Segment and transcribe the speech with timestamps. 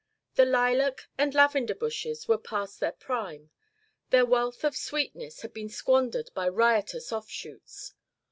[0.33, 3.51] The lilac and lavender bushes were past their prime;
[4.09, 7.93] their wealth of sweetness had been squandered by riotous offshoots.